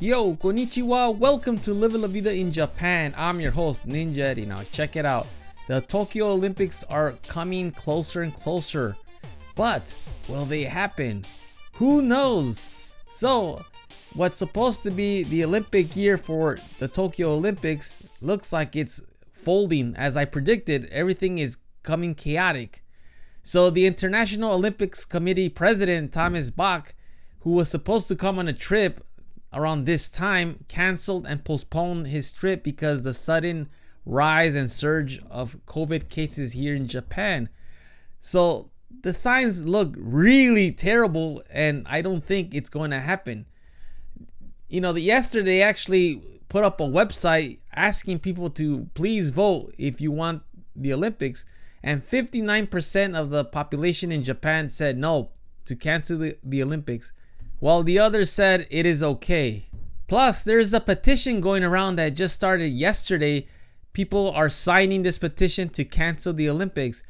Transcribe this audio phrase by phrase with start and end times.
[0.00, 1.18] Yo, konnichiwa.
[1.18, 3.12] Welcome to Live La Vida in Japan.
[3.16, 4.46] I'm your host, Ninja Eddie.
[4.46, 5.26] Now, check it out.
[5.66, 8.94] The Tokyo Olympics are coming closer and closer.
[9.56, 9.92] But
[10.28, 11.24] will they happen?
[11.74, 12.60] Who knows?
[13.10, 13.60] So,
[14.14, 19.00] what's supposed to be the Olympic year for the Tokyo Olympics looks like it's
[19.32, 19.96] folding.
[19.96, 22.84] As I predicted, everything is coming chaotic.
[23.42, 26.94] So, the International Olympics Committee president, Thomas Bach,
[27.40, 29.00] who was supposed to come on a trip
[29.52, 33.68] around this time canceled and postponed his trip because the sudden
[34.04, 37.48] rise and surge of COVID cases here in Japan.
[38.20, 38.70] So
[39.02, 43.46] the signs look really terrible, and I don't think it's going to happen.
[44.68, 50.00] You know, the, yesterday actually put up a website asking people to please vote if
[50.00, 50.42] you want
[50.74, 51.44] the Olympics,
[51.82, 55.30] and 59% of the population in Japan said no
[55.64, 57.12] to cancel the, the Olympics
[57.58, 59.68] while the others said it is okay.
[60.06, 63.46] Plus, there's a petition going around that just started yesterday.
[63.92, 67.02] People are signing this petition to cancel the Olympics.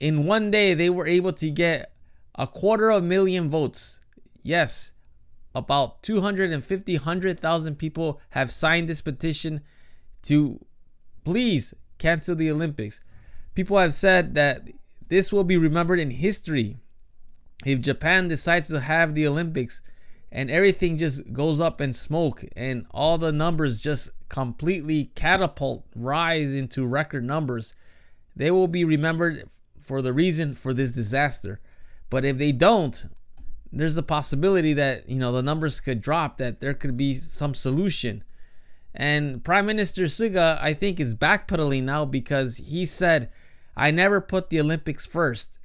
[0.00, 1.92] In one day, they were able to get
[2.34, 4.00] a quarter of a million votes.
[4.42, 4.92] Yes,
[5.54, 9.62] about 250, 100,000 people have signed this petition
[10.22, 10.60] to
[11.24, 13.00] please cancel the Olympics.
[13.54, 14.68] People have said that
[15.08, 16.76] this will be remembered in history
[17.66, 19.82] if Japan decides to have the Olympics
[20.30, 26.54] and everything just goes up in smoke and all the numbers just completely catapult rise
[26.54, 27.74] into record numbers,
[28.36, 29.50] they will be remembered
[29.80, 31.58] for the reason for this disaster.
[32.08, 33.04] But if they don't,
[33.72, 37.52] there's a possibility that you know the numbers could drop that there could be some
[37.52, 38.22] solution.
[38.94, 43.28] And Prime Minister Suga, I think, is backpedaling now because he said,
[43.76, 45.55] I never put the Olympics first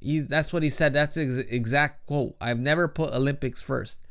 [0.00, 0.92] he's that's what he said.
[0.92, 2.36] That's ex- exact quote.
[2.40, 4.06] I've never put Olympics first,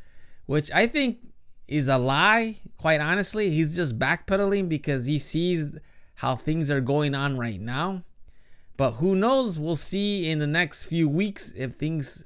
[0.46, 1.20] which I think
[1.68, 2.58] is a lie.
[2.78, 5.72] Quite honestly, he's just backpedaling because he sees
[6.16, 8.04] how things are going on right now.
[8.76, 9.60] But who knows?
[9.60, 12.24] We'll see in the next few weeks if things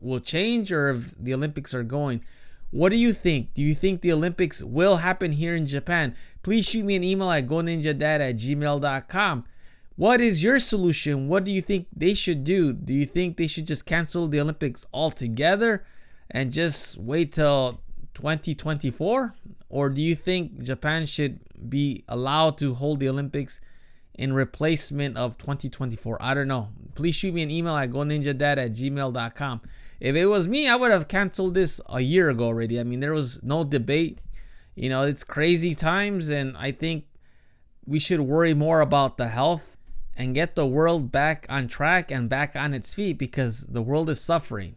[0.00, 2.22] will change or if the Olympics are going.
[2.70, 3.54] What do you think?
[3.54, 6.14] Do you think the Olympics will happen here in Japan?
[6.42, 9.44] Please shoot me an email at goninjadad at gmail.com.
[9.98, 11.26] What is your solution?
[11.26, 12.72] What do you think they should do?
[12.72, 15.84] Do you think they should just cancel the Olympics altogether
[16.30, 17.80] and just wait till
[18.14, 19.34] 2024?
[19.68, 23.60] Or do you think Japan should be allowed to hold the Olympics
[24.14, 26.22] in replacement of 2024?
[26.22, 26.68] I don't know.
[26.94, 29.60] Please shoot me an email at goninjadad at gmail.com.
[29.98, 32.78] If it was me, I would have canceled this a year ago already.
[32.78, 34.20] I mean, there was no debate.
[34.76, 37.06] You know, it's crazy times, and I think
[37.84, 39.74] we should worry more about the health
[40.18, 44.10] and get the world back on track and back on its feet because the world
[44.10, 44.74] is suffering.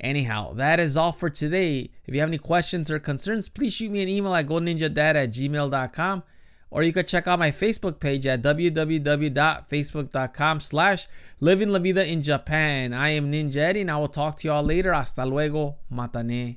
[0.00, 1.90] Anyhow, that is all for today.
[2.06, 5.30] If you have any questions or concerns, please shoot me an email at goninjadad at
[5.30, 6.22] gmail.com
[6.70, 11.06] or you could check out my Facebook page at www.facebook.com slash
[11.38, 12.94] living la vida in Japan.
[12.94, 14.94] I am Ninja Eddie and I will talk to you all later.
[14.94, 15.76] Hasta luego.
[15.92, 16.56] Matane.